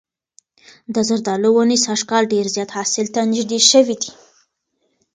[0.93, 4.11] د زردالو ونې سږ کال ډېر زیات حاصل ته نږدې شوي دي.